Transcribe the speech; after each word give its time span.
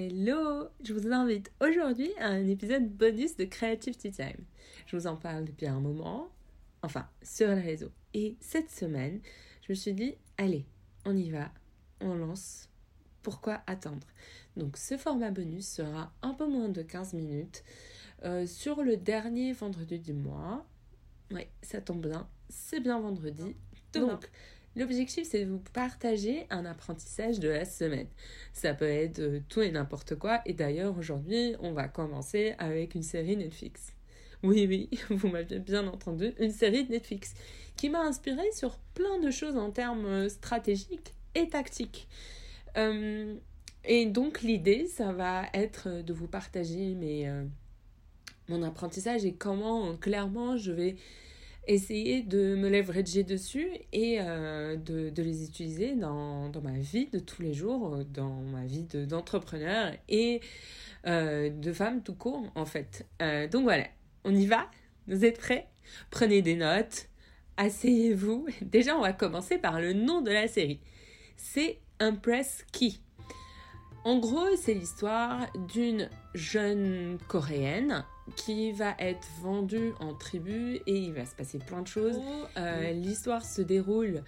Hello 0.00 0.68
Je 0.84 0.94
vous 0.94 1.12
invite 1.12 1.50
aujourd'hui 1.60 2.12
à 2.20 2.28
un 2.28 2.46
épisode 2.46 2.88
bonus 2.88 3.36
de 3.36 3.44
Creative 3.44 3.96
Tea 3.96 4.12
Time. 4.12 4.44
Je 4.86 4.96
vous 4.96 5.08
en 5.08 5.16
parle 5.16 5.44
depuis 5.44 5.66
un 5.66 5.80
moment, 5.80 6.28
enfin 6.84 7.08
sur 7.20 7.48
les 7.48 7.60
réseaux. 7.60 7.90
Et 8.14 8.36
cette 8.38 8.70
semaine, 8.70 9.20
je 9.62 9.72
me 9.72 9.74
suis 9.74 9.94
dit, 9.94 10.14
allez, 10.36 10.66
on 11.04 11.16
y 11.16 11.30
va, 11.30 11.50
on 12.00 12.14
lance. 12.14 12.68
Pourquoi 13.22 13.60
attendre? 13.66 14.06
Donc 14.56 14.76
ce 14.76 14.96
format 14.96 15.32
bonus 15.32 15.66
sera 15.66 16.12
un 16.22 16.32
peu 16.32 16.46
moins 16.46 16.68
de 16.68 16.82
15 16.82 17.14
minutes 17.14 17.64
euh, 18.22 18.46
sur 18.46 18.84
le 18.84 18.96
dernier 18.96 19.52
vendredi 19.52 19.98
du 19.98 20.12
mois. 20.12 20.64
Oui, 21.32 21.42
ça 21.60 21.80
tombe 21.80 22.06
bien, 22.06 22.28
c'est 22.48 22.78
bien 22.78 23.00
vendredi. 23.00 23.56
Donc, 23.92 24.30
L'objectif, 24.76 25.26
c'est 25.28 25.44
de 25.44 25.50
vous 25.50 25.62
partager 25.72 26.46
un 26.50 26.64
apprentissage 26.64 27.40
de 27.40 27.48
la 27.48 27.64
semaine. 27.64 28.06
Ça 28.52 28.74
peut 28.74 28.88
être 28.88 29.18
euh, 29.18 29.40
tout 29.48 29.62
et 29.62 29.70
n'importe 29.70 30.14
quoi. 30.14 30.40
Et 30.46 30.52
d'ailleurs, 30.52 30.96
aujourd'hui, 30.96 31.56
on 31.60 31.72
va 31.72 31.88
commencer 31.88 32.54
avec 32.58 32.94
une 32.94 33.02
série 33.02 33.36
Netflix. 33.36 33.92
Oui, 34.42 34.66
oui, 34.68 34.88
vous 35.10 35.28
m'avez 35.28 35.58
bien 35.58 35.86
entendu, 35.88 36.32
une 36.38 36.52
série 36.52 36.86
Netflix 36.88 37.34
qui 37.76 37.90
m'a 37.90 38.02
inspiré 38.02 38.42
sur 38.52 38.78
plein 38.94 39.18
de 39.18 39.30
choses 39.30 39.56
en 39.56 39.70
termes 39.70 40.06
euh, 40.06 40.28
stratégiques 40.28 41.12
et 41.34 41.48
tactiques. 41.48 42.06
Euh, 42.76 43.34
et 43.84 44.06
donc, 44.06 44.42
l'idée, 44.42 44.86
ça 44.86 45.12
va 45.12 45.46
être 45.54 46.02
de 46.02 46.12
vous 46.12 46.28
partager 46.28 46.96
mon 48.48 48.62
apprentissage 48.62 49.24
et 49.24 49.34
comment 49.34 49.96
clairement 49.96 50.56
je 50.56 50.72
vais 50.72 50.96
essayer 51.68 52.22
de 52.22 52.56
me 52.56 52.68
leverager 52.68 53.22
dessus 53.22 53.68
et 53.92 54.18
euh, 54.20 54.76
de, 54.76 55.12
les 55.22 55.44
utiliser 55.44 55.94
dans, 55.94 56.48
dans, 56.48 56.62
ma 56.62 56.78
vie 56.78 57.06
de 57.06 57.18
tous 57.18 57.42
les 57.42 57.52
jours, 57.52 57.98
dans 58.12 58.40
ma 58.52 58.64
vie 58.64 58.84
d'entrepreneur 58.84 59.92
et 60.08 60.40
euh, 61.06 61.50
de 61.50 61.72
femme 61.72 62.02
tout 62.02 62.14
court 62.14 62.50
en 62.54 62.64
fait. 62.64 63.06
Euh, 63.22 63.46
donc 63.46 63.64
voilà, 63.64 63.84
on 64.24 64.34
y 64.34 64.46
va? 64.46 64.70
Vous 65.06 65.24
êtes 65.24 65.38
prêts? 65.38 65.68
Prenez 66.10 66.42
des 66.42 66.56
notes, 66.56 67.08
asseyez-vous. 67.58 68.46
Déjà, 68.62 68.96
on 68.96 69.02
va 69.02 69.12
commencer 69.12 69.58
par 69.58 69.80
le 69.80 69.92
nom 69.92 70.22
de 70.22 70.30
la 70.30 70.48
série. 70.48 70.80
C'est 71.36 71.78
Impress 72.00 72.64
Key. 72.72 72.94
En 74.04 74.18
gros, 74.18 74.56
c'est 74.56 74.74
l'histoire 74.74 75.46
d'une 75.68 76.08
jeune 76.34 77.18
coréenne 77.28 78.04
qui 78.36 78.72
va 78.72 78.94
être 78.98 79.26
vendue 79.40 79.92
en 80.00 80.14
tribu 80.14 80.80
et 80.86 80.98
il 80.98 81.12
va 81.12 81.26
se 81.26 81.34
passer 81.34 81.58
plein 81.58 81.82
de 81.82 81.86
choses. 81.86 82.16
Oh, 82.18 82.46
euh, 82.56 82.92
l'histoire 82.92 83.44
se 83.44 83.62
déroule 83.62 84.22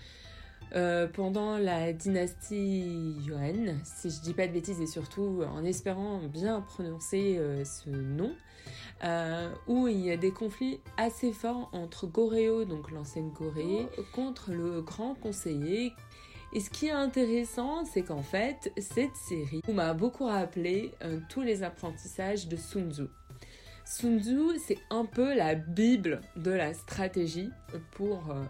euh, 0.75 1.09
pendant 1.09 1.59
la 1.59 1.93
dynastie 1.93 3.17
Yuan, 3.25 3.79
si 3.85 4.11
je 4.11 4.21
dis 4.21 4.35
pas 4.35 4.47
de 4.47 4.53
bêtises 4.53 4.81
et 4.81 4.87
surtout 4.87 5.43
en 5.53 5.65
espérant 5.65 6.21
bien 6.33 6.61
prononcer 6.61 7.37
euh, 7.39 7.65
ce 7.65 7.91
nom, 7.91 8.33
où 9.67 9.89
il 9.89 10.01
y 10.01 10.11
a 10.11 10.17
des 10.17 10.31
conflits 10.31 10.81
assez 10.97 11.33
forts 11.33 11.71
entre 11.73 12.07
Goryeo, 12.07 12.65
donc 12.65 12.91
l'ancienne 12.91 13.33
Corée, 13.33 13.89
oh. 13.99 14.03
contre 14.13 14.53
le 14.53 14.83
grand 14.83 15.15
conseiller 15.15 15.93
et 16.53 16.59
ce 16.59 16.69
qui 16.69 16.87
est 16.87 16.91
intéressant, 16.91 17.85
c'est 17.85 18.03
qu'en 18.03 18.23
fait, 18.23 18.73
cette 18.77 19.15
série 19.15 19.63
m'a 19.73 19.95
beaucoup 19.95 20.25
rappelé 20.25 20.91
tous 21.29 21.43
les 21.43 21.63
apprentissages 21.63 22.49
de 22.49 22.57
Sun 22.57 22.93
Tzu. 22.93 23.05
Sun 23.91 24.21
Tzu, 24.21 24.57
c'est 24.65 24.79
un 24.91 25.05
peu 25.05 25.35
la 25.35 25.57
bible 25.57 26.21
de 26.37 26.53
la 26.53 26.75
stratégie 26.75 27.51
pour 27.91 28.31
euh, 28.31 28.45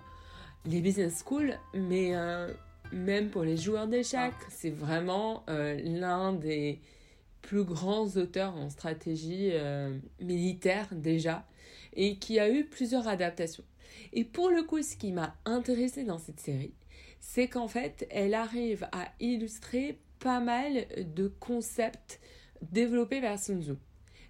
les 0.67 0.83
business 0.83 1.25
schools, 1.25 1.55
mais 1.73 2.15
euh, 2.15 2.53
même 2.93 3.31
pour 3.31 3.43
les 3.43 3.57
joueurs 3.57 3.89
d'échecs, 3.89 4.35
ah. 4.39 4.47
c'est 4.51 4.69
vraiment 4.69 5.43
euh, 5.49 5.81
l'un 5.83 6.35
des 6.35 6.79
plus 7.41 7.65
grands 7.65 8.07
auteurs 8.19 8.55
en 8.55 8.69
stratégie 8.69 9.55
militaire 10.21 10.89
déjà, 10.93 11.47
et 11.95 12.19
qui 12.19 12.39
a 12.39 12.51
eu 12.51 12.67
plusieurs 12.67 13.09
adaptations. 13.09 13.65
Et 14.13 14.25
pour 14.25 14.51
le 14.51 14.63
coup, 14.63 14.83
ce 14.83 14.95
qui 14.95 15.11
m'a 15.11 15.35
intéressé 15.47 16.05
dans 16.05 16.19
cette 16.19 16.41
série, 16.41 16.75
c'est 17.19 17.49
qu'en 17.49 17.67
fait, 17.67 18.07
elle 18.11 18.35
arrive 18.35 18.87
à 18.93 19.09
illustrer 19.21 19.99
pas 20.19 20.41
mal 20.41 20.87
de 20.99 21.29
concepts 21.29 22.21
développés 22.61 23.23
par 23.23 23.39
Sun 23.39 23.63
Tzu. 23.63 23.77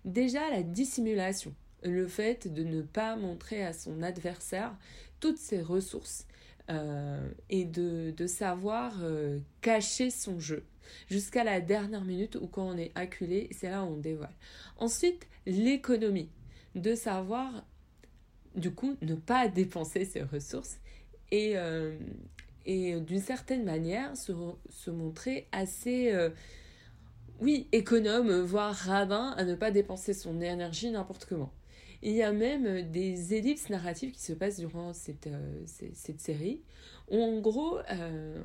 Déjà 0.05 0.49
la 0.51 0.63
dissimulation, 0.63 1.55
le 1.83 2.07
fait 2.07 2.49
de 2.53 2.65
ne 2.65 2.83
pas 2.83 3.17
montrer 3.17 3.65
à 3.65 3.73
son 3.73 4.03
adversaire 4.03 4.75
toutes 5.21 5.39
ses 5.39 5.61
ressources 5.61 6.27
euh, 6.71 7.29
et 7.49 7.65
de, 7.65 8.27
savoir 8.27 8.95
euh, 9.03 9.39
cacher 9.61 10.11
son 10.11 10.39
jeu 10.39 10.65
jusqu'à 11.09 11.45
la 11.45 11.61
dernière 11.61 12.05
minute 12.05 12.37
où 12.41 12.47
quand 12.47 12.69
on 12.69 12.77
est 12.77 12.93
acculé, 12.95 13.49
c'est 13.53 13.71
là 13.71 13.85
où 13.85 13.89
on 13.89 13.97
dévoile. 13.97 14.35
Ensuite, 14.79 15.27
l'économie, 15.47 16.31
de 16.75 16.95
savoir 16.95 17.65
du 18.55 18.73
coup 18.73 18.97
ne 19.03 19.15
pas 19.15 19.49
dépenser 19.49 20.05
ses 20.05 20.23
ressources 20.23 20.79
et, 21.31 21.53
euh, 21.57 21.99
et 22.67 23.01
d'une 23.01 23.21
certaine 23.21 23.65
manière 23.65 24.17
se, 24.17 24.33
se 24.69 24.91
montrer 24.91 25.49
assez 25.53 26.13
oui, 27.41 27.69
économe, 27.73 28.43
voire 28.43 28.75
radin, 28.75 29.31
à 29.39 29.45
ne 29.45 29.55
pas 29.55 29.71
dépenser 29.71 30.13
son 30.13 30.43
énergie 30.43 30.91
n'importe 30.91 31.25
comment. 31.25 31.51
Il 32.03 32.13
y 32.13 32.23
a 32.23 32.33
même 32.33 32.91
des 32.91 33.35
ellipses 33.35 33.71
narratives 33.71 34.13
qui 34.13 34.21
se 34.21 34.35
passent 34.35 34.59
durant 34.59 34.93
cette, 34.93 35.27
euh, 35.27 35.65
série, 36.19 36.61
où 37.11 37.23
en 37.23 37.41
gros, 37.41 37.79
euh, 37.93 38.43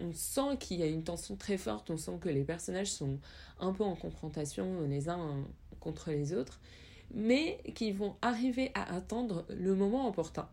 on, 0.00 0.12
sent 0.12 0.56
qu'il 0.58 0.78
y 0.78 0.82
a 0.82 0.86
une 0.86 1.04
tension 1.04 1.36
très 1.36 1.58
forte, 1.58 1.90
on 1.90 1.96
sent 1.96 2.18
que 2.20 2.28
les 2.28 2.42
personnages 2.42 2.90
sont 2.90 3.18
un 3.60 3.72
peu 3.72 3.84
en 3.84 3.94
confrontation 3.94 4.82
les 4.82 5.08
uns 5.08 5.44
contre 5.78 6.10
les 6.10 6.32
autres, 6.32 6.60
mais 7.14 7.60
qui 7.74 7.92
vont 7.92 8.16
arriver 8.20 8.72
à 8.74 8.94
attendre 8.96 9.44
le 9.48 9.74
moment 9.76 10.08
opportun. 10.08 10.48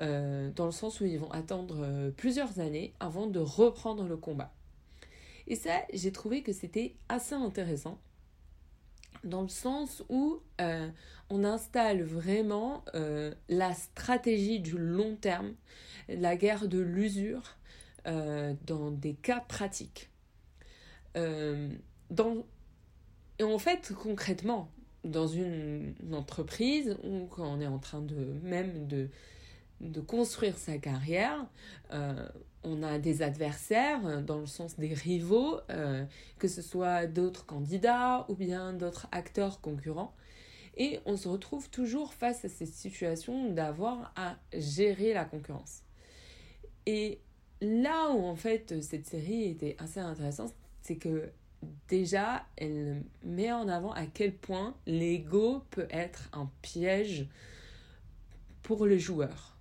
Euh, 0.00 0.50
dans 0.56 0.66
le 0.66 0.72
sens 0.72 1.00
où 1.00 1.06
ils 1.06 1.18
vont 1.18 1.30
attendre 1.30 2.10
plusieurs 2.16 2.60
années 2.60 2.92
avant 3.00 3.26
de 3.26 3.38
reprendre 3.38 4.04
le 4.04 4.16
combat. 4.16 4.52
Et 5.46 5.56
ça, 5.56 5.82
j'ai 5.92 6.12
trouvé 6.12 6.42
que 6.42 6.52
c'était 6.52 6.96
assez 7.08 7.34
intéressant 7.34 7.98
dans 9.24 9.42
le 9.42 9.48
sens 9.48 10.02
où 10.08 10.40
euh, 10.60 10.88
on 11.30 11.44
installe 11.44 12.02
vraiment 12.02 12.84
euh, 12.94 13.34
la 13.48 13.72
stratégie 13.74 14.60
du 14.60 14.76
long 14.78 15.16
terme, 15.16 15.54
la 16.08 16.36
guerre 16.36 16.68
de 16.68 16.78
l'usure, 16.78 17.56
euh, 18.06 18.54
dans 18.66 18.90
des 18.90 19.14
cas 19.14 19.40
pratiques. 19.40 20.10
dans... 21.14 22.44
Et 23.38 23.44
en 23.44 23.58
fait, 23.58 23.92
concrètement, 23.94 24.70
dans 25.04 25.26
une, 25.26 25.94
entreprise 26.12 26.96
où 27.02 27.26
quand 27.26 27.46
on 27.46 27.60
est 27.60 27.66
en 27.66 27.78
train 27.78 28.00
de 28.00 28.38
même 28.42 28.86
de, 28.86 29.08
de 29.80 30.00
construire 30.00 30.58
sa 30.58 30.78
carrière, 30.78 31.46
on 32.64 32.82
a 32.82 32.98
des 32.98 33.22
adversaires 33.22 34.06
euh, 34.06 34.20
dans 34.20 34.38
le 34.38 34.46
sens 34.46 34.76
des 34.76 34.94
rivaux, 34.94 35.58
euh, 35.70 36.04
que 36.38 36.48
ce 36.48 36.62
soit 36.62 37.06
d'autres 37.06 37.46
candidats 37.46 38.26
ou 38.28 38.34
bien 38.34 38.72
d'autres 38.72 39.08
acteurs 39.12 39.60
concurrents. 39.60 40.14
Et 40.76 41.00
on 41.04 41.16
se 41.16 41.28
retrouve 41.28 41.68
toujours 41.68 42.14
face 42.14 42.44
à 42.44 42.48
cette 42.48 42.72
situation 42.72 43.52
d'avoir 43.52 44.12
à 44.16 44.36
gérer 44.54 45.12
la 45.12 45.24
concurrence. 45.24 45.82
Et 46.86 47.20
là 47.60 48.10
où 48.10 48.24
en 48.24 48.36
fait 48.36 48.82
cette 48.82 49.06
série 49.06 49.44
était 49.44 49.76
assez 49.78 50.00
intéressante, 50.00 50.54
c'est 50.80 50.96
que 50.96 51.30
déjà 51.88 52.44
elle 52.56 53.02
met 53.22 53.52
en 53.52 53.68
avant 53.68 53.92
à 53.92 54.06
quel 54.06 54.34
point 54.34 54.74
l'ego 54.86 55.62
peut 55.70 55.86
être 55.90 56.30
un 56.32 56.50
piège 56.62 57.28
pour 58.62 58.86
le 58.86 58.96
joueur. 58.98 59.56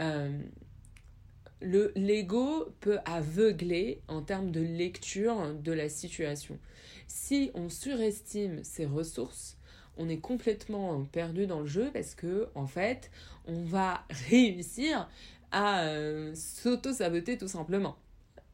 Euh, 0.00 0.42
le 1.62 1.92
l'ego 1.96 2.68
peut 2.80 2.98
aveugler 3.04 4.02
en 4.08 4.22
termes 4.22 4.50
de 4.50 4.60
lecture 4.60 5.54
de 5.54 5.72
la 5.72 5.88
situation. 5.88 6.58
Si 7.06 7.50
on 7.54 7.68
surestime 7.68 8.64
ses 8.64 8.86
ressources, 8.86 9.56
on 9.96 10.08
est 10.08 10.18
complètement 10.18 11.04
perdu 11.04 11.46
dans 11.46 11.60
le 11.60 11.66
jeu 11.66 11.90
parce 11.92 12.14
que 12.14 12.48
en 12.54 12.66
fait, 12.66 13.10
on 13.46 13.62
va 13.62 14.04
réussir 14.30 15.08
à 15.50 15.84
euh, 15.84 16.34
s'auto-saboter 16.34 17.38
tout 17.38 17.48
simplement. 17.48 17.96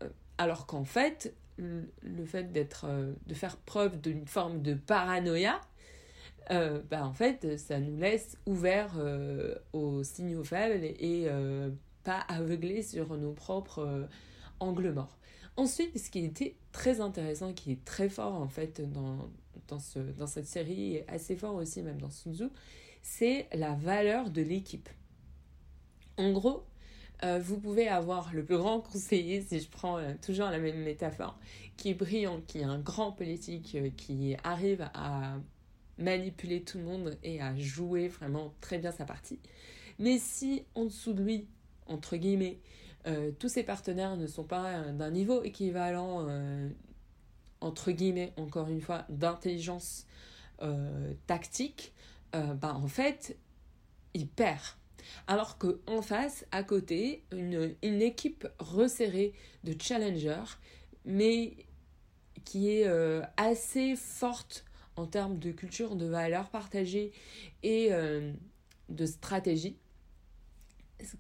Euh, 0.02 0.08
alors 0.37 0.66
qu'en 0.66 0.84
fait, 0.84 1.34
le 1.56 2.25
fait 2.25 2.52
d'être 2.52 2.87
euh, 2.88 3.12
de 3.26 3.34
faire 3.34 3.56
preuve 3.56 4.00
d'une 4.00 4.26
forme 4.26 4.62
de 4.62 4.75
paranoïa, 4.75 5.61
bah 6.90 7.12
ça 7.58 7.78
nous 7.78 7.99
laisse 7.99 8.38
ouverts 8.46 8.99
aux 9.75 10.02
signaux 10.02 10.44
faibles 10.44 10.82
et 10.82 11.28
pas 12.08 12.25
aveugler 12.28 12.82
sur 12.82 13.19
nos 13.19 13.32
propres 13.32 13.81
euh, 13.81 14.06
angles 14.60 14.93
morts. 14.93 15.19
Ensuite, 15.58 15.99
ce 15.99 16.08
qui 16.08 16.25
était 16.25 16.56
très 16.72 17.02
intéressant, 17.02 17.52
qui 17.52 17.72
est 17.72 17.84
très 17.84 18.08
fort 18.08 18.32
en 18.32 18.49
fait 18.49 18.81
dans, 18.81 19.28
dans, 19.66 19.78
ce, 19.78 19.99
dans 19.99 20.26
cette 20.26 20.46
série, 20.46 20.94
et 20.94 21.08
assez 21.10 21.37
fort 21.37 21.55
aussi 21.56 21.82
même 21.82 22.00
dans 22.00 22.08
Sun 22.08 22.34
Tzu, 22.34 22.49
c'est 23.02 23.46
la 23.52 23.75
valeur 23.75 24.31
de 24.31 24.40
l'équipe. 24.40 24.88
En 26.16 26.32
gros, 26.32 26.64
euh, 27.25 27.40
vous 27.40 27.60
pouvez 27.60 27.88
avoir 27.88 28.32
le 28.32 28.43
plus 28.43 28.56
grand 28.56 28.81
conseiller, 28.81 29.43
si 29.43 29.61
je 29.61 29.69
prends 29.69 29.99
euh, 29.99 30.14
toujours 30.25 30.49
la 30.49 30.58
même 30.58 30.82
métaphore, 30.82 31.38
qui 31.76 31.90
est 31.90 31.94
brillant, 31.94 32.40
qui 32.46 32.61
est 32.61 32.64
un 32.64 32.78
grand 32.78 33.12
politique, 33.12 33.76
qui 33.99 34.34
arrive 34.44 34.88
à 34.94 35.37
manipuler 35.99 36.62
tout 36.62 36.78
le 36.78 36.84
monde 36.84 37.19
et 37.22 37.43
à 37.43 37.54
jouer 37.58 38.08
vraiment 38.08 38.54
très 38.62 38.78
bien 38.78 38.93
sa 38.93 39.04
partie. 39.04 39.40
Mais 39.99 40.19
si 40.19 40.64
en 40.75 40.87
dessous 40.87 41.12
de 41.12 41.22
lui, 41.22 41.49
entre 41.88 42.17
guillemets, 42.17 42.58
tous 43.38 43.49
ses 43.49 43.62
partenaires 43.62 44.17
ne 44.17 44.26
sont 44.26 44.44
pas 44.44 44.82
d'un 44.93 45.11
niveau 45.11 45.43
équivalent, 45.43 46.29
entre 47.61 47.90
guillemets, 47.90 48.32
encore 48.37 48.69
une 48.69 48.82
fois, 48.82 49.06
d'intelligence 49.08 50.06
tactique, 51.26 51.94
bah 52.32 52.75
en 52.75 52.87
fait, 52.87 53.38
il 54.12 54.29
perd 54.29 54.61
alors 55.26 55.58
qu'en 55.58 56.02
face, 56.02 56.46
à 56.52 56.62
côté, 56.62 57.25
une, 57.32 57.75
une, 57.82 58.02
équipe 58.02 58.46
resserrée 58.58 59.32
de 59.64 59.75
challengers, 59.81 60.58
mais 61.05 61.56
qui 62.44 62.70
est 62.70 62.87
euh, 62.87 63.23
assez 63.37 63.96
forte 63.96 64.64
en 64.96 65.06
termes 65.06 65.38
de 65.38 65.52
culture, 65.52 65.96
de 65.96 66.06
valeurs 66.06 66.50
partagées 66.50 67.12
et 67.62 67.88
euh, 67.90 68.32
de 68.88 69.06
stratégie. 69.06 69.76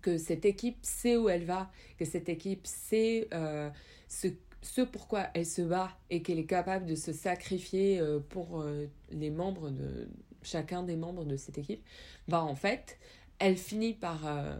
Que 0.02 0.18
cette 0.18 0.44
équipe 0.44 0.78
sait 0.82 1.16
où 1.16 1.28
elle 1.28 1.44
va, 1.44 1.70
que 1.98 2.04
cette 2.04 2.28
équipe 2.28 2.66
sait 2.66 3.28
euh, 3.32 3.70
ce, 4.08 4.28
ce 4.62 4.82
pourquoi 4.82 5.28
elle 5.34 5.46
se 5.46 5.62
bat 5.62 5.90
et 6.10 6.22
qu'elle 6.22 6.38
est 6.38 6.46
capable 6.46 6.86
de 6.86 6.94
se 6.94 7.12
sacrifier 7.12 8.02
pour 8.28 8.64
les 9.10 9.30
membres 9.30 9.70
de 9.70 10.08
chacun 10.42 10.82
des 10.82 10.96
membres 10.96 11.24
de 11.24 11.36
cette 11.36 11.58
équipe, 11.58 11.82
bah 12.26 12.42
en 12.42 12.54
fait, 12.54 12.98
elle 13.38 13.56
finit 13.56 13.94
par, 13.94 14.26
euh, 14.26 14.56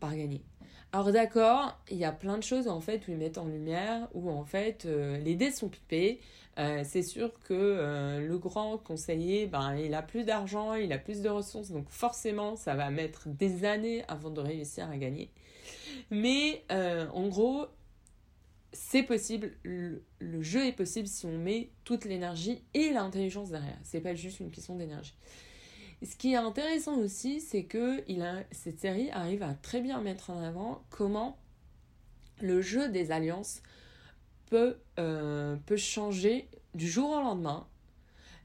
par 0.00 0.16
gagner. 0.16 0.42
Alors 0.92 1.12
d'accord, 1.12 1.78
il 1.90 1.98
y 1.98 2.04
a 2.04 2.12
plein 2.12 2.38
de 2.38 2.42
choses 2.42 2.68
en 2.68 2.80
fait 2.80 3.06
où 3.06 3.10
ils 3.10 3.18
mettent 3.18 3.38
en 3.38 3.46
lumière, 3.46 4.08
où 4.14 4.30
en 4.30 4.44
fait 4.44 4.86
euh, 4.86 5.18
les 5.18 5.34
dés 5.34 5.50
sont 5.50 5.68
pipés. 5.68 6.20
Euh, 6.58 6.82
c'est 6.84 7.02
sûr 7.02 7.32
que 7.40 8.18
le 8.20 8.38
grand 8.38 8.78
conseiller, 8.78 9.46
ben, 9.46 9.76
il 9.76 9.94
a 9.94 10.02
plus 10.02 10.24
d'argent, 10.24 10.74
il 10.74 10.92
a 10.92 10.98
plus 10.98 11.20
de 11.20 11.28
ressources, 11.28 11.70
donc 11.70 11.88
forcément 11.90 12.56
ça 12.56 12.74
va 12.74 12.90
mettre 12.90 13.28
des 13.28 13.64
années 13.64 14.04
avant 14.08 14.30
de 14.30 14.40
réussir 14.40 14.88
à 14.88 14.96
gagner. 14.96 15.30
Mais 16.10 16.64
en 16.70 17.28
gros, 17.28 17.66
c'est 18.76 19.02
possible, 19.02 19.52
le, 19.62 20.02
jeu 20.42 20.66
est 20.66 20.72
possible 20.72 21.08
si 21.08 21.26
on 21.26 21.38
met 21.38 21.70
toute 21.84 22.04
l'énergie 22.04 22.62
et 22.74 22.90
l'intelligence 22.90 23.50
derrière. 23.50 23.78
C'est 23.82 24.00
pas 24.00 24.14
juste 24.14 24.40
une 24.40 24.50
question 24.50 24.76
d'énergie. 24.76 25.14
Ce 26.02 26.14
qui 26.14 26.32
est 26.32 26.36
intéressant 26.36 26.98
aussi, 26.98 27.40
c'est 27.40 27.64
que 27.64 28.04
cette 28.50 28.78
série 28.78 29.10
arrive 29.10 29.42
à 29.42 29.54
très 29.54 29.80
bien 29.80 30.00
mettre 30.02 30.30
en 30.30 30.42
avant 30.42 30.82
comment 30.90 31.38
le 32.40 32.60
jeu 32.60 32.90
des 32.90 33.12
alliances 33.12 33.62
peut, 34.46 34.76
euh, 34.98 35.56
peut 35.66 35.76
changer 35.76 36.48
du 36.74 36.88
jour 36.88 37.10
au 37.10 37.20
lendemain. 37.20 37.66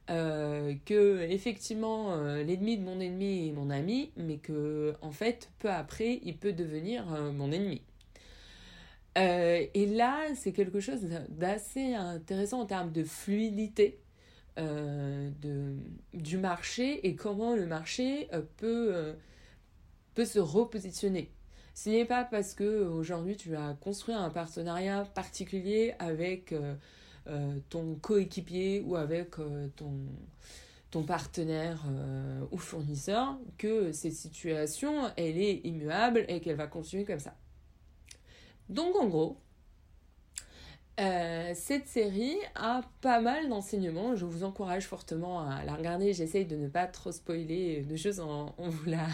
Euh, 0.10 0.74
que 0.86 1.22
effectivement 1.30 2.14
euh, 2.14 2.44
l'ennemi 2.44 2.78
de 2.78 2.84
mon 2.84 3.00
ennemi 3.00 3.48
est 3.48 3.52
mon 3.54 3.70
ami, 3.70 4.12
mais 4.18 4.38
que 4.38 4.96
en 5.02 5.12
fait 5.12 5.50
peu 5.60 5.70
après 5.70 6.20
il 6.24 6.36
peut 6.38 6.54
devenir 6.54 7.06
mon 7.06 7.52
ennemi. 7.52 7.82
et 9.16 9.86
là, 9.86 10.26
c'est 10.36 10.52
quelque 10.54 10.80
chose 10.80 11.02
d'assez 11.30 11.94
intéressant 11.94 12.62
en 12.62 12.66
termes 12.66 12.92
de 12.92 13.04
fluidité 13.04 14.00
du 14.58 16.38
marché 16.38 17.08
et 17.08 17.16
comment 17.16 17.56
le 17.56 17.66
marché 17.66 18.28
peut, 18.58 19.16
peut 20.14 20.26
se 20.26 20.40
repositionner. 20.40 21.32
Ce 21.74 21.90
n'est 21.90 22.06
pas 22.06 22.24
parce 22.24 22.54
que 22.54 22.86
aujourd'hui 22.86 23.38
tu 23.38 23.56
as 23.56 23.76
construit 23.80 24.14
un 24.14 24.30
partenariat 24.30 25.06
particulier 25.16 25.94
avec 26.00 26.54
ton 27.70 27.96
coéquipier 27.96 28.82
ou 28.86 28.96
avec 28.96 29.36
ton, 29.76 30.06
ton 30.90 31.04
partenaire 31.04 31.82
ou 32.52 32.58
fournisseur 32.58 33.38
que 33.58 33.92
cette 33.92 34.14
situation 34.14 35.10
elle 35.16 35.38
est 35.38 35.62
immuable 35.64 36.26
et 36.28 36.42
qu'elle 36.42 36.58
va 36.58 36.68
continuer 36.68 37.06
comme 37.06 37.20
ça. 37.20 37.36
Donc 38.70 38.96
en 38.96 39.08
gros, 39.08 39.38
euh, 41.02 41.52
cette 41.56 41.88
série 41.88 42.38
a 42.54 42.82
pas 43.02 43.20
mal 43.22 43.50
d'enseignements. 43.50 44.16
Je 44.16 44.26
vous 44.26 44.44
encourage 44.44 44.86
fortement 44.86 45.42
à 45.42 45.64
la 45.66 45.74
regarder. 45.74 46.14
J'essaye 46.14 46.46
de 46.46 46.56
ne 46.56 46.68
pas 46.68 46.86
trop 46.86 47.12
spoiler 47.12 47.82
de 47.82 47.96
choses 47.96 48.20
en, 48.20 48.54
vous, 48.58 48.90
la... 48.90 49.08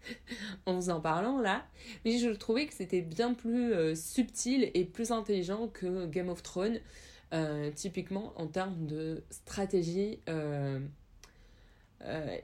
en 0.66 0.74
vous 0.74 0.90
en 0.90 1.00
parlant 1.00 1.40
là. 1.40 1.66
Mais 2.04 2.18
je 2.18 2.30
trouvais 2.30 2.66
que 2.66 2.74
c'était 2.74 3.02
bien 3.02 3.34
plus 3.34 3.72
euh, 3.72 3.96
subtil 3.96 4.70
et 4.74 4.84
plus 4.84 5.10
intelligent 5.10 5.66
que 5.66 6.06
Game 6.06 6.28
of 6.28 6.42
Thrones, 6.44 6.78
euh, 7.32 7.72
typiquement 7.74 8.32
en 8.36 8.46
termes 8.46 8.86
de 8.86 9.24
stratégie 9.30 10.20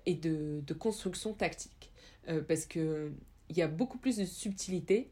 et 0.06 0.14
de, 0.14 0.62
de, 0.66 0.74
construction 0.74 1.32
tactique. 1.34 1.92
parce 2.48 2.64
qu'il 2.66 3.12
y 3.50 3.62
a 3.62 3.68
beaucoup 3.68 3.98
plus 3.98 4.16
de 4.16 4.24
subtilité 4.24 5.10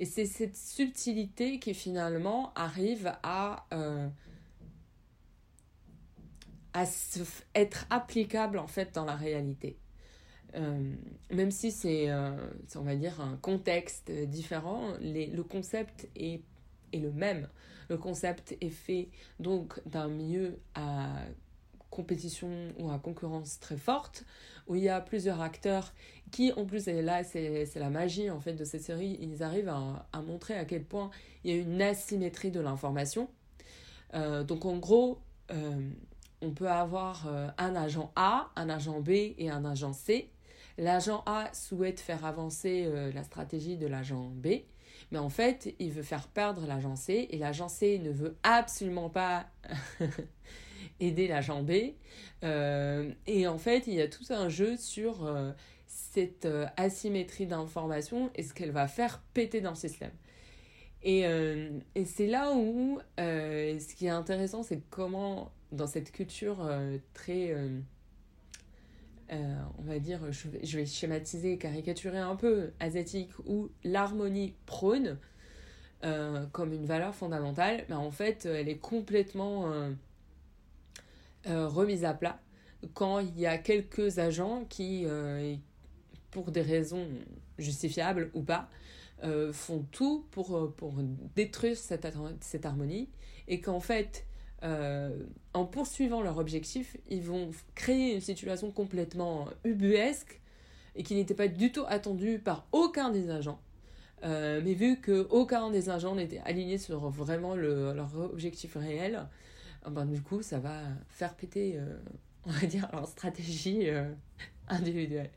et 0.00 0.06
c'est 0.06 0.24
cette 0.24 0.56
subtilité 0.56 1.58
qui 1.58 1.74
finalement 1.74 2.54
arrive 2.54 3.12
à, 3.22 3.66
euh, 3.74 4.08
à 6.72 6.84
être 7.54 7.86
applicable 7.90 8.58
en 8.58 8.66
fait 8.66 8.94
dans 8.94 9.04
la 9.04 9.14
réalité. 9.14 9.76
Euh, 10.54 10.94
même 11.30 11.50
si 11.50 11.70
c'est, 11.70 12.10
euh, 12.10 12.34
on 12.76 12.80
va 12.80 12.96
dire, 12.96 13.20
un 13.20 13.36
contexte 13.36 14.10
différent, 14.10 14.94
le 15.02 15.42
concept 15.42 16.08
est, 16.16 16.40
est 16.94 16.98
le 16.98 17.12
même. 17.12 17.46
Le 17.90 17.98
concept 17.98 18.56
est 18.62 18.70
fait 18.70 19.10
donc 19.38 19.86
d'un 19.86 20.08
milieu 20.08 20.58
à 20.74 21.12
compétition 21.90 22.48
ou 22.78 22.90
à 22.90 22.98
concurrence 22.98 23.58
très 23.58 23.76
forte, 23.76 24.24
où 24.66 24.76
il 24.76 24.82
y 24.82 24.88
a 24.88 25.00
plusieurs 25.00 25.40
acteurs 25.40 25.92
qui, 26.30 26.52
en 26.52 26.64
plus, 26.64 26.88
et 26.88 27.02
là, 27.02 27.24
c'est 27.24 27.68
la 27.74 27.90
magie 27.90 28.30
en 28.30 28.40
fait 28.40 28.52
de 28.52 28.64
cette 28.64 28.82
série, 28.82 29.18
ils 29.20 29.42
arrivent 29.42 29.68
à, 29.68 30.22
montrer 30.22 30.56
à 30.56 30.64
quel 30.64 30.84
point 30.84 31.10
il 31.44 31.50
y 31.50 31.58
a 31.58 31.60
une 31.60 31.82
asymétrie 31.82 32.50
de 32.50 32.60
l'information. 32.60 33.28
Euh, 34.14 34.44
donc, 34.44 34.64
en 34.64 34.78
gros, 34.78 35.18
euh, 35.50 35.90
on 36.40 36.52
peut 36.52 36.70
avoir 36.70 37.26
euh, 37.26 37.48
un 37.58 37.74
agent 37.74 38.12
A, 38.16 38.50
un 38.56 38.68
agent 38.68 39.00
B 39.00 39.10
et 39.10 39.50
un 39.50 39.64
agent 39.64 39.92
C. 39.92 40.30
L'agent 40.78 41.22
A 41.26 41.52
souhaite 41.52 42.00
faire 42.00 42.24
avancer 42.24 42.88
la 43.12 43.22
stratégie 43.22 43.76
de 43.76 43.86
l'agent 43.86 44.30
B, 44.30 44.62
mais 45.10 45.18
en 45.18 45.28
fait, 45.28 45.74
il 45.78 45.90
veut 45.90 46.02
faire 46.02 46.26
perdre 46.28 46.66
l'agent 46.66 46.96
C 46.96 47.28
et 47.30 47.36
l'agent 47.36 47.68
C 47.68 47.98
ne 47.98 48.10
veut 48.10 48.38
absolument 48.44 49.10
pas 49.10 49.46
aider 51.00 51.26
l'agent 51.26 51.62
B. 51.62 51.94
Euh, 52.44 53.10
et 53.26 53.46
en 53.46 53.58
fait, 53.58 53.86
il 53.86 53.94
y 53.94 54.00
a 54.00 54.08
tout 54.08 54.24
un 54.30 54.48
jeu 54.48 54.76
sur 54.76 55.26
euh, 55.26 55.50
cette 55.86 56.46
euh, 56.46 56.66
asymétrie 56.76 57.46
d'information 57.46 58.30
et 58.34 58.42
ce 58.42 58.54
qu'elle 58.54 58.70
va 58.70 58.86
faire 58.86 59.22
péter 59.34 59.60
dans 59.60 59.70
le 59.70 59.76
système. 59.76 60.12
Et, 61.02 61.20
et 61.94 62.04
c'est 62.04 62.26
là 62.26 62.52
où 62.52 63.00
ce 63.16 63.94
qui 63.94 64.04
est 64.04 64.10
intéressant, 64.10 64.62
c'est 64.62 64.82
comment 64.90 65.50
dans 65.72 65.86
cette 65.86 66.12
culture 66.12 66.58
très, 67.14 67.56
on 69.30 69.82
va 69.82 69.98
dire, 69.98 70.20
je 70.30 70.76
vais, 70.76 70.84
schématiser, 70.84 71.56
caricaturer 71.56 72.18
un 72.18 72.36
peu, 72.36 72.72
asiatique, 72.80 73.30
où 73.46 73.70
l'harmonie 73.82 74.52
prône 74.66 75.16
comme 76.52 76.74
une 76.74 76.84
valeur 76.84 77.14
fondamentale, 77.14 77.86
en 77.90 78.10
fait, 78.10 78.44
elle 78.44 78.68
est 78.68 78.76
complètement 78.76 79.72
euh, 81.46 81.68
remise 81.68 82.04
à 82.04 82.12
plat 82.12 82.38
quand 82.92 83.18
il 83.18 83.38
y 83.38 83.46
a 83.46 83.56
quelques 83.56 84.18
agents 84.18 84.66
qui, 84.68 85.04
euh, 85.06 85.54
pour 86.30 86.50
des 86.50 86.60
raisons 86.60 87.06
justifiables 87.58 88.30
ou 88.34 88.42
pas, 88.42 88.68
euh, 89.24 89.50
font 89.52 89.86
tout 89.90 90.26
pour, 90.30 90.74
pour 90.76 90.94
détruire 91.34 91.76
cette, 91.76 92.06
cette 92.40 92.66
harmonie 92.66 93.08
et 93.48 93.60
qu'en 93.60 93.80
fait, 93.80 94.26
en 94.62 95.64
poursuivant 95.64 96.20
leur 96.20 96.36
objectif, 96.36 96.96
ils 97.08 97.22
vont 97.22 97.50
créer 97.74 98.14
une 98.14 98.20
situation 98.20 98.70
complètement 98.70 99.48
ubuesque 99.64 100.40
et 100.94 101.02
qui 101.02 101.14
n'était 101.14 101.34
pas 101.34 101.48
du 101.48 101.72
tout 101.72 101.84
attendue 101.88 102.38
par 102.38 102.66
aucun 102.72 103.10
des 103.10 103.30
agents. 103.30 103.60
mais 104.22 104.74
vu 104.74 105.00
qu'aucun 105.00 105.70
des 105.70 105.88
agents 105.88 106.14
n'était 106.14 106.42
aligné 106.44 106.76
sur 106.76 107.08
vraiment 107.08 107.54
le, 107.54 107.94
leur 107.94 108.14
objectif 108.16 108.76
réel, 108.76 109.26
ben, 109.88 110.04
du 110.04 110.20
coup, 110.20 110.42
ça 110.42 110.58
va 110.58 110.80
faire 111.08 111.34
péter, 111.34 111.74
euh, 111.76 111.98
on 112.44 112.50
va 112.50 112.66
dire, 112.66 112.88
leur 112.92 113.06
stratégie 113.08 113.88
euh, 113.88 114.12
individuelle. 114.68 115.30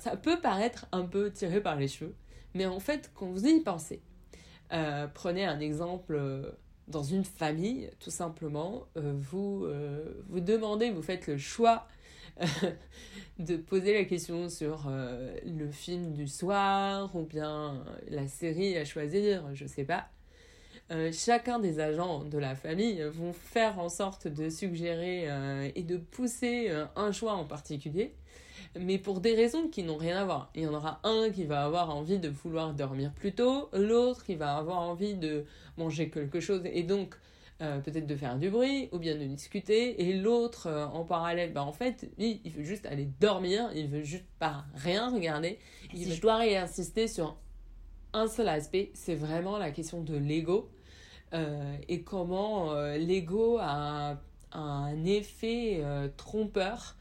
Ça 0.00 0.16
peut 0.16 0.40
paraître 0.40 0.86
un 0.92 1.04
peu 1.04 1.30
tiré 1.30 1.60
par 1.60 1.76
les 1.76 1.88
cheveux, 1.88 2.14
mais 2.54 2.66
en 2.66 2.80
fait, 2.80 3.10
quand 3.14 3.26
vous 3.26 3.46
y 3.46 3.60
pensez, 3.60 4.02
euh, 4.72 5.06
prenez 5.12 5.44
un 5.44 5.60
exemple 5.60 6.20
dans 6.88 7.04
une 7.04 7.24
famille, 7.24 7.90
tout 8.00 8.10
simplement, 8.10 8.86
vous, 8.96 9.66
vous 10.28 10.40
demandez, 10.40 10.90
vous 10.90 11.02
faites 11.02 11.28
le 11.28 11.38
choix 11.38 11.86
de 13.38 13.56
poser 13.56 13.94
la 13.94 14.04
question 14.04 14.48
sur 14.48 14.90
le 14.90 15.70
film 15.70 16.12
du 16.12 16.26
soir 16.26 17.14
ou 17.14 17.22
bien 17.22 17.84
la 18.08 18.26
série 18.26 18.76
à 18.76 18.84
choisir, 18.84 19.54
je 19.54 19.66
sais 19.66 19.84
pas. 19.84 20.08
Euh, 20.92 21.10
chacun 21.12 21.58
des 21.58 21.80
agents 21.80 22.22
de 22.22 22.38
la 22.38 22.54
famille 22.54 23.02
vont 23.02 23.32
faire 23.32 23.78
en 23.80 23.88
sorte 23.88 24.28
de 24.28 24.48
suggérer 24.48 25.24
euh, 25.28 25.68
et 25.74 25.82
de 25.82 25.96
pousser 25.96 26.70
un 26.94 27.10
choix 27.10 27.32
en 27.32 27.44
particulier, 27.44 28.14
mais 28.78 28.98
pour 28.98 29.20
des 29.20 29.34
raisons 29.34 29.68
qui 29.68 29.82
n'ont 29.82 29.96
rien 29.96 30.18
à 30.18 30.24
voir. 30.24 30.50
Il 30.54 30.62
y 30.62 30.66
en 30.66 30.74
aura 30.74 31.00
un 31.02 31.30
qui 31.30 31.44
va 31.44 31.64
avoir 31.64 31.94
envie 31.94 32.18
de 32.18 32.28
vouloir 32.28 32.72
dormir 32.72 33.12
plus 33.12 33.32
tôt, 33.32 33.68
l'autre 33.72 34.24
qui 34.24 34.36
va 34.36 34.56
avoir 34.56 34.78
envie 34.78 35.14
de 35.14 35.44
manger 35.76 36.08
quelque 36.08 36.40
chose 36.40 36.62
et 36.64 36.84
donc 36.84 37.16
euh, 37.62 37.78
peut-être 37.80 38.06
de 38.06 38.16
faire 38.16 38.36
du 38.36 38.50
bruit 38.50 38.90
ou 38.92 38.98
bien 38.98 39.16
de 39.16 39.24
discuter 39.24 40.02
et 40.02 40.12
l'autre 40.12 40.66
euh, 40.66 40.84
en 40.88 41.04
parallèle 41.04 41.54
bah 41.54 41.62
en 41.62 41.72
fait 41.72 42.06
il, 42.18 42.38
il, 42.44 42.52
veut 42.52 42.64
juste 42.64 42.84
aller 42.84 43.08
dormir 43.18 43.70
il 43.74 43.88
veut 43.88 44.02
juste 44.02 44.26
pas 44.38 44.66
rien 44.74 45.08
regarder. 45.08 45.58
Si 45.94 46.12
je 46.12 46.20
dois 46.20 46.36
réinsister 46.36 47.08
sur 47.08 47.38
un 48.12 48.28
seul 48.28 48.48
aspect 48.48 48.90
c'est 48.92 49.14
vraiment 49.14 49.56
la 49.56 49.70
question 49.70 50.02
de 50.02 50.18
l'ego. 50.18 50.68
euh, 50.68 50.75
et 51.32 52.02
comment 52.02 52.74
l'ego 52.94 53.58
a, 53.60 54.16
un 54.52 55.04
effet 55.04 55.82
trompeur 56.16 56.96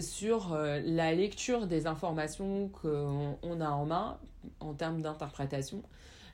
sur 0.00 0.56
la 0.56 1.14
lecture 1.14 1.66
des 1.66 1.86
informations 1.86 2.68
qu'on 2.68 3.60
a 3.60 3.70
en 3.70 3.86
main 3.86 4.18
en 4.60 4.74
termes 4.74 5.02
d'interprétation 5.02 5.82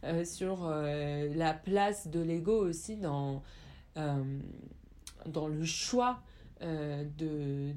euh, 0.04 0.24
sur 0.24 0.66
euh, 0.66 1.32
la 1.34 1.54
place 1.54 2.08
de 2.08 2.20
l'ego 2.20 2.64
aussi 2.64 2.96
dans, 2.96 3.42
euh, 3.96 4.38
dans 5.26 5.48
le 5.48 5.64
choix 5.64 6.20
de, 6.60 7.72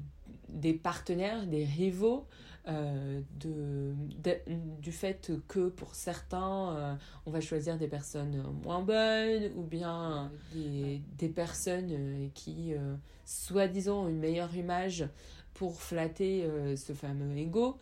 des 0.48 0.72
partenaires, 0.72 1.46
des 1.46 1.64
rivaux, 1.64 2.26
de, 2.66 3.94
du 4.80 4.92
fait 4.92 5.32
que 5.48 5.68
pour 5.68 5.94
certains, 5.94 6.98
on 7.26 7.30
va 7.30 7.40
choisir 7.40 7.78
des 7.78 7.88
personnes 7.88 8.42
moins 8.62 8.82
bonnes 8.82 9.50
ou 9.56 9.62
bien 9.62 10.30
des, 10.54 11.00
des 11.18 11.28
personnes 11.28 12.30
qui, 12.34 12.74
soi-disant, 13.24 14.04
ont 14.04 14.08
une 14.08 14.18
meilleure 14.20 14.54
image 14.54 15.06
pour 15.54 15.80
flatter 15.80 16.46
ce 16.76 16.92
fameux 16.92 17.36
ego. 17.36 17.76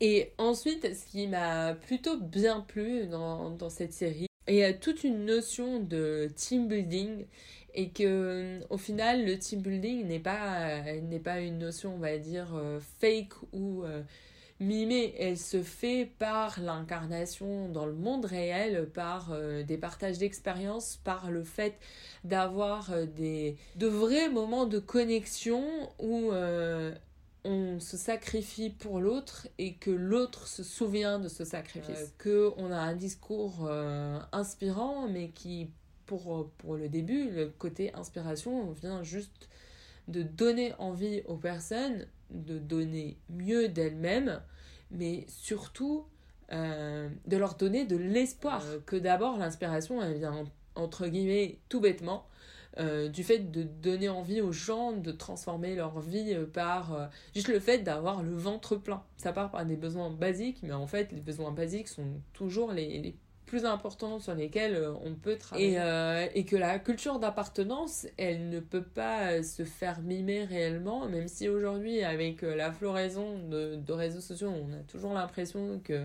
Et 0.00 0.32
ensuite, 0.38 0.94
ce 0.94 1.06
qui 1.06 1.26
m'a 1.26 1.74
plutôt 1.74 2.16
bien 2.18 2.60
plu 2.60 3.06
dans, 3.06 3.50
dans 3.50 3.70
cette 3.70 3.92
série, 3.92 4.26
il 4.48 4.54
y 4.54 4.62
a 4.62 4.72
toute 4.72 5.02
une 5.02 5.24
notion 5.24 5.80
de 5.80 6.30
team 6.36 6.68
building 6.68 7.26
et 7.76 7.90
que 7.90 8.60
au 8.70 8.78
final 8.78 9.24
le 9.24 9.38
team 9.38 9.60
building 9.60 10.06
n'est 10.06 10.18
pas 10.18 10.82
n'est 10.82 11.20
pas 11.20 11.40
une 11.40 11.58
notion 11.58 11.94
on 11.94 11.98
va 11.98 12.18
dire 12.18 12.54
euh, 12.54 12.80
fake 13.00 13.34
ou 13.52 13.84
euh, 13.84 14.02
mimée 14.58 15.14
elle 15.18 15.38
se 15.38 15.62
fait 15.62 16.10
par 16.18 16.58
l'incarnation 16.60 17.68
dans 17.68 17.86
le 17.86 17.94
monde 17.94 18.24
réel 18.24 18.88
par 18.92 19.30
euh, 19.30 19.62
des 19.62 19.76
partages 19.76 20.18
d'expériences 20.18 20.98
par 21.04 21.30
le 21.30 21.44
fait 21.44 21.74
d'avoir 22.24 22.90
des 23.06 23.56
de 23.76 23.86
vrais 23.86 24.30
moments 24.30 24.66
de 24.66 24.78
connexion 24.78 25.62
où 26.00 26.32
on 27.46 27.78
se 27.78 27.96
sacrifie 27.96 28.70
pour 28.70 29.00
l'autre 29.00 29.46
et 29.58 29.74
que 29.74 29.90
l'autre 29.90 30.48
se 30.48 30.64
souvient 30.64 31.18
de 31.18 31.28
ce 31.28 31.44
sacrifice. 31.44 32.12
que 32.18 32.52
on 32.56 32.72
a 32.72 32.78
un 32.78 32.94
discours 32.94 33.66
euh, 33.68 34.18
inspirant, 34.32 35.08
mais 35.08 35.28
qui, 35.28 35.70
pour, 36.06 36.50
pour 36.58 36.76
le 36.76 36.88
début, 36.88 37.30
le 37.30 37.48
côté 37.48 37.92
inspiration 37.94 38.70
vient 38.72 39.02
juste 39.02 39.48
de 40.08 40.22
donner 40.22 40.72
envie 40.78 41.22
aux 41.26 41.36
personnes 41.36 42.06
de 42.30 42.58
donner 42.58 43.16
mieux 43.28 43.68
d'elles-mêmes, 43.68 44.40
mais 44.90 45.24
surtout 45.28 46.06
euh, 46.52 47.08
de 47.26 47.36
leur 47.36 47.54
donner 47.54 47.84
de 47.84 47.96
l'espoir. 47.96 48.62
Euh, 48.66 48.80
que 48.84 48.96
d'abord, 48.96 49.36
l'inspiration, 49.36 50.02
elle 50.02 50.18
vient 50.18 50.44
entre 50.74 51.06
guillemets 51.06 51.58
tout 51.68 51.80
bêtement 51.80 52.26
euh, 52.78 53.08
du 53.08 53.24
fait 53.24 53.50
de 53.50 53.62
donner 53.62 54.10
envie 54.10 54.42
aux 54.42 54.52
gens 54.52 54.92
de 54.92 55.10
transformer 55.10 55.74
leur 55.74 55.98
vie 56.00 56.34
euh, 56.34 56.44
par 56.44 56.92
euh, 56.92 57.06
juste 57.34 57.48
le 57.48 57.58
fait 57.58 57.78
d'avoir 57.78 58.22
le 58.22 58.36
ventre 58.36 58.76
plein. 58.76 59.02
Ça 59.16 59.32
part 59.32 59.50
par 59.50 59.64
des 59.64 59.76
besoins 59.76 60.10
basiques, 60.10 60.58
mais 60.62 60.74
en 60.74 60.86
fait, 60.86 61.10
les 61.12 61.22
besoins 61.22 61.52
basiques 61.52 61.88
sont 61.88 62.20
toujours 62.34 62.72
les, 62.72 62.98
les 62.98 63.16
plus 63.46 63.64
importants 63.64 64.18
sur 64.18 64.34
lesquels 64.34 64.88
on 65.04 65.14
peut 65.14 65.36
travailler. 65.36 65.78
Et, 66.34 66.40
et 66.40 66.44
que 66.44 66.56
la 66.56 66.78
culture 66.78 67.18
d'appartenance, 67.18 68.06
elle 68.16 68.48
ne 68.48 68.60
peut 68.60 68.82
pas 68.82 69.42
se 69.42 69.64
faire 69.64 70.00
mimer 70.00 70.44
réellement, 70.44 71.06
même 71.06 71.28
si 71.28 71.48
aujourd'hui, 71.48 72.02
avec 72.02 72.42
la 72.42 72.72
floraison 72.72 73.38
de, 73.48 73.92
réseaux 73.92 74.20
sociaux, 74.20 74.50
on 74.50 74.72
a 74.72 74.82
toujours 74.88 75.14
l'impression 75.14 75.80
que 75.82 76.04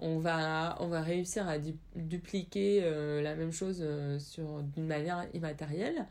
on 0.00 0.18
va, 0.18 0.76
on 0.80 0.88
va 0.88 1.02
réussir 1.02 1.48
à 1.48 1.56
dupliquer 1.94 2.80
euh, 2.82 3.20
la 3.22 3.34
même 3.34 3.52
chose 3.52 3.80
euh, 3.82 4.18
d'une 4.74 4.86
manière 4.86 5.26
immatérielle. 5.34 6.06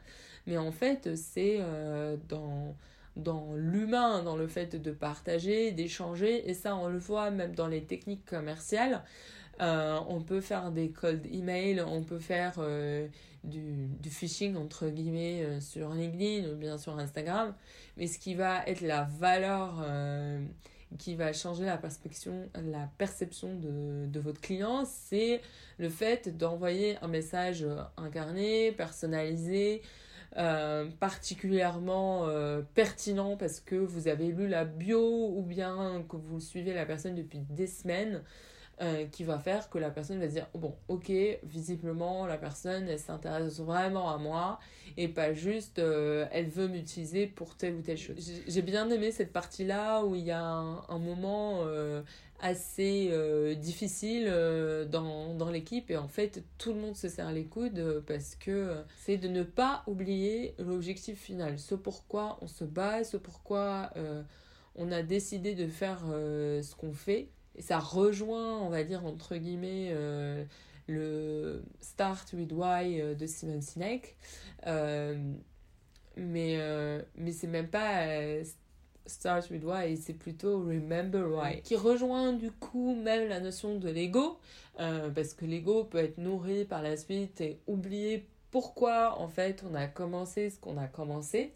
Mais 0.47 0.57
en 0.57 0.71
fait, 0.71 1.15
c'est 1.15 1.57
euh, 1.59 2.15
dans, 2.27 2.75
dans 3.15 3.53
l'humain, 3.55 4.23
dans 4.23 4.35
le 4.35 4.47
fait 4.47 4.75
de 4.75 4.91
partager, 4.91 5.71
d'échanger, 5.71 6.49
et 6.49 6.53
ça 6.53 6.75
on 6.75 6.87
le 6.87 6.99
voit 6.99 7.31
même 7.31 7.55
dans 7.55 7.67
les 7.67 7.83
techniques 7.83 8.25
commerciales. 8.25 9.03
On 9.59 10.21
peut 10.25 10.41
faire 10.41 10.71
des 10.71 10.89
cold 10.89 11.25
email, 11.31 11.81
on 11.81 12.03
peut 12.03 12.19
faire 12.19 12.59
du, 13.43 13.87
du 13.87 14.09
phishing 14.09 14.55
entre 14.55 14.89
guillemets 14.89 15.59
sur 15.61 15.93
LinkedIn 15.93 16.49
ou 16.49 16.55
bien 16.55 16.77
sur 16.77 16.97
Instagram. 16.97 17.53
Mais 17.97 18.07
ce 18.07 18.19
qui 18.19 18.35
va 18.35 18.65
être 18.65 18.81
la 18.81 19.03
valeur 19.19 19.83
qui 20.97 21.15
va 21.15 21.33
changer 21.33 21.65
la 21.65 21.77
perception, 21.77 22.49
la 22.55 22.89
perception 22.97 23.55
de, 23.55 24.19
votre 24.19 24.41
client, 24.41 24.85
c'est 24.85 25.41
le 25.77 25.89
fait 25.89 26.35
d'envoyer 26.35 26.97
un 27.01 27.07
message 27.07 27.65
incarné, 27.97 28.71
personnalisé, 28.71 29.81
euh, 30.37 30.87
particulièrement 30.99 32.27
euh, 32.27 32.61
pertinent 32.75 33.35
parce 33.35 33.59
que 33.59 33.75
vous 33.75 34.07
avez 34.07 34.27
lu 34.27 34.47
la 34.47 34.65
bio 34.65 35.33
ou 35.35 35.41
bien 35.41 36.03
que 36.07 36.17
vous 36.17 36.39
suivez 36.39 36.73
la 36.73 36.85
personne 36.85 37.15
depuis 37.15 37.39
des 37.49 37.67
semaines. 37.67 38.21
Euh, 38.81 39.07
qui 39.07 39.25
va 39.25 39.37
faire 39.39 39.69
que 39.69 39.77
la 39.77 39.89
personne 39.89 40.21
va 40.21 40.27
se 40.29 40.35
dire 40.35 40.47
bon 40.53 40.73
ok 40.87 41.11
visiblement 41.43 42.25
la 42.25 42.37
personne 42.37 42.87
elle 42.87 42.97
s'intéresse 42.97 43.59
vraiment 43.59 44.09
à 44.09 44.17
moi 44.17 44.57
et 44.95 45.09
pas 45.09 45.33
juste 45.33 45.79
euh, 45.79 46.25
elle 46.31 46.47
veut 46.47 46.69
m'utiliser 46.69 47.27
pour 47.27 47.57
telle 47.57 47.75
ou 47.75 47.81
telle 47.81 47.97
chose. 47.97 48.15
J'ai 48.47 48.61
bien 48.61 48.89
aimé 48.89 49.11
cette 49.11 49.33
partie 49.33 49.65
là 49.65 50.05
où 50.05 50.15
il 50.15 50.23
y 50.23 50.31
a 50.31 50.45
un, 50.45 50.97
moment 50.97 51.63
euh, 51.65 52.03
assez 52.39 53.11
difficile 53.57 54.33
dans, 54.89 55.33
dans 55.33 55.49
l'équipe 55.49 55.91
et 55.91 55.97
en 55.97 56.07
fait 56.07 56.45
tout 56.57 56.71
le 56.71 56.79
monde 56.79 56.95
se 56.95 57.09
serre 57.09 57.33
les 57.33 57.47
coudes 57.47 58.01
parce 58.07 58.35
que 58.35 58.77
c'est 58.95 59.17
de 59.17 59.27
ne 59.27 59.43
pas 59.43 59.83
oublier 59.87 60.55
l'objectif 60.57 61.19
final. 61.19 61.59
Ce 61.59 61.75
pourquoi 61.75 62.37
on 62.41 62.47
se 62.47 62.63
bat 62.63 63.03
ce 63.03 63.17
pourquoi 63.17 63.91
on 64.75 64.89
a 64.93 65.01
décidé 65.03 65.53
de 65.53 65.67
faire 65.67 65.99
ce 66.05 66.75
qu'on 66.75 66.93
fait 66.93 67.27
et 67.55 67.61
ça 67.61 67.79
rejoint, 67.79 68.59
on 68.59 68.69
va 68.69 68.83
dire, 68.83 69.05
entre 69.05 69.35
guillemets, 69.35 69.89
euh, 69.91 70.43
le 70.87 71.63
Start 71.81 72.33
with 72.33 72.51
Why 72.53 73.01
euh, 73.01 73.15
de 73.15 73.25
Simon 73.25 73.61
Sinek. 73.61 74.15
Euh, 74.67 75.17
mais 76.15 76.57
mais 77.15 77.31
c'est 77.31 77.47
même 77.47 77.69
pas 77.69 78.03
Start 79.05 79.49
with 79.51 79.63
Why, 79.63 79.95
c'est 79.95 80.13
plutôt 80.13 80.59
Remember 80.59 81.23
Why. 81.29 81.61
Qui 81.61 81.77
rejoint 81.77 82.33
du 82.33 82.51
coup 82.51 82.93
même 82.95 83.29
la 83.29 83.39
notion 83.39 83.77
de 83.77 83.89
l'ego, 83.89 84.37
parce 84.75 85.33
que 85.33 85.45
l'ego 85.45 85.85
peut 85.85 85.99
être 85.99 86.17
nourri 86.17 86.65
par 86.65 86.81
la 86.81 86.97
suite 86.97 87.39
et 87.39 87.59
oublier 87.67 88.27
pourquoi 88.51 89.17
en 89.17 89.29
fait 89.29 89.63
on 89.69 89.75
a 89.75 89.87
commencé 89.87 90.49
ce 90.49 90.59
qu'on 90.59 90.77
a 90.77 90.87
commencé. 90.87 91.53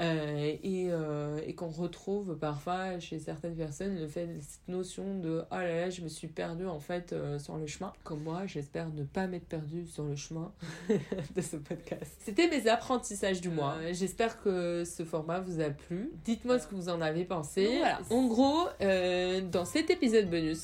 Euh, 0.00 0.56
et, 0.62 0.88
euh, 0.90 1.38
et 1.46 1.54
qu'on 1.54 1.68
retrouve 1.68 2.38
parfois 2.38 2.98
chez 2.98 3.18
certaines 3.18 3.54
personnes 3.54 4.00
le 4.00 4.08
fait 4.08 4.26
cette 4.40 4.66
notion 4.66 5.18
de 5.18 5.44
oh 5.50 5.54
là 5.54 5.80
là 5.80 5.90
je 5.90 6.00
me 6.00 6.08
suis 6.08 6.28
perdue 6.28 6.66
en 6.66 6.80
fait 6.80 7.12
euh, 7.12 7.38
sur 7.38 7.58
le 7.58 7.66
chemin. 7.66 7.92
Comme 8.02 8.22
moi 8.22 8.46
j'espère 8.46 8.88
ne 8.88 9.04
pas 9.04 9.26
m'être 9.26 9.46
perdue 9.46 9.86
sur 9.86 10.04
le 10.04 10.16
chemin 10.16 10.50
de 10.88 11.40
ce 11.42 11.56
podcast. 11.56 12.16
C'était 12.20 12.48
mes 12.48 12.68
apprentissages 12.68 13.42
du 13.42 13.50
mois. 13.50 13.76
J'espère 13.92 14.40
que 14.40 14.84
ce 14.84 15.04
format 15.04 15.40
vous 15.40 15.60
a 15.60 15.68
plu. 15.68 16.10
Dites-moi 16.24 16.58
ce 16.58 16.66
que 16.66 16.74
vous 16.74 16.88
en 16.88 17.02
avez 17.02 17.24
pensé. 17.24 17.78
Voilà. 17.78 18.00
en 18.10 18.26
gros 18.26 18.68
dans 18.80 19.64
cet 19.66 19.90
épisode 19.90 20.30
bonus 20.30 20.62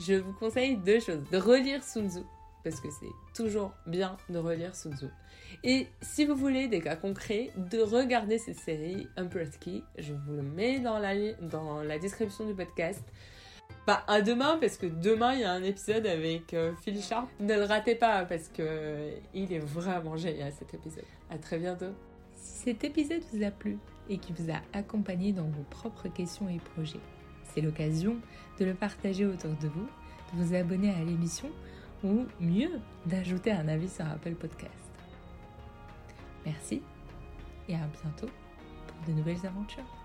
je 0.00 0.14
vous 0.14 0.32
conseille 0.32 0.76
deux 0.78 0.98
choses. 0.98 1.20
De 1.30 1.36
relire 1.36 1.84
Sun 1.84 2.08
Tzu 2.10 2.20
parce 2.64 2.80
que 2.80 2.88
c'est 2.90 3.12
toujours 3.34 3.72
bien 3.86 4.16
de 4.28 4.38
relire 4.38 4.74
Sun 4.74 4.96
Tzu. 4.96 5.06
Et 5.64 5.88
si 6.00 6.24
vous 6.24 6.34
voulez 6.34 6.68
des 6.68 6.80
cas 6.80 6.96
concrets, 6.96 7.50
de 7.56 7.80
regarder 7.80 8.38
cette 8.38 8.58
série 8.58 9.08
Emperor's 9.16 9.56
Key, 9.58 9.82
je 9.98 10.12
vous 10.12 10.34
le 10.34 10.42
mets 10.42 10.80
dans 10.80 10.98
la, 10.98 11.32
dans 11.40 11.82
la 11.82 11.98
description 11.98 12.46
du 12.46 12.54
podcast. 12.54 13.02
Bah 13.86 14.04
à 14.06 14.22
demain 14.22 14.58
parce 14.60 14.76
que 14.76 14.86
demain 14.86 15.34
il 15.34 15.40
y 15.40 15.44
a 15.44 15.50
un 15.50 15.62
épisode 15.62 16.06
avec 16.06 16.54
euh, 16.54 16.72
Phil 16.82 17.02
Sharp. 17.02 17.28
Ne 17.40 17.54
le 17.54 17.64
ratez 17.64 17.96
pas 17.96 18.24
parce 18.24 18.48
que 18.48 19.10
il 19.34 19.52
est 19.52 19.58
vraiment 19.58 20.16
génial 20.16 20.52
cet 20.52 20.74
épisode. 20.74 21.04
À 21.30 21.38
très 21.38 21.58
bientôt. 21.58 21.92
Si 22.36 22.64
cet 22.64 22.84
épisode 22.84 23.22
vous 23.32 23.42
a 23.42 23.50
plu 23.50 23.78
et 24.08 24.18
qui 24.18 24.32
vous 24.32 24.52
a 24.52 24.60
accompagné 24.72 25.32
dans 25.32 25.46
vos 25.46 25.64
propres 25.70 26.08
questions 26.08 26.48
et 26.48 26.58
projets, 26.74 27.00
c'est 27.52 27.60
l'occasion 27.60 28.16
de 28.60 28.64
le 28.64 28.74
partager 28.74 29.26
autour 29.26 29.50
de 29.50 29.68
vous, 29.68 29.86
de 30.32 30.42
vous 30.42 30.54
abonner 30.54 30.90
à 30.90 31.02
l'émission 31.04 31.50
ou 32.04 32.26
mieux, 32.40 32.80
d'ajouter 33.06 33.52
un 33.52 33.68
avis 33.68 33.88
sur 33.88 34.06
Apple 34.06 34.34
Podcast. 34.34 34.72
Merci 36.44 36.82
et 37.68 37.74
à 37.74 37.86
bientôt 38.02 38.28
pour 38.86 39.06
de 39.06 39.12
nouvelles 39.12 39.46
aventures. 39.46 40.01